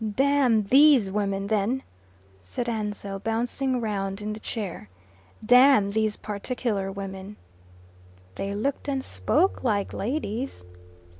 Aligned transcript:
"Damn 0.15 0.63
THESE 0.63 1.11
women, 1.11 1.45
then," 1.45 1.83
said 2.39 2.67
Ansell, 2.67 3.19
bouncing 3.19 3.79
round 3.79 4.19
in 4.19 4.33
the 4.33 4.39
chair. 4.39 4.89
"Damn 5.45 5.91
these 5.91 6.17
particular 6.17 6.91
women." 6.91 7.35
"They 8.33 8.55
looked 8.55 8.87
and 8.87 9.03
spoke 9.03 9.63
like 9.63 9.93
ladies." 9.93 10.65